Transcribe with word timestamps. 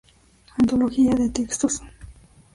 Antología 0.57 1.13
de 1.13 1.29
textos". 1.29 1.83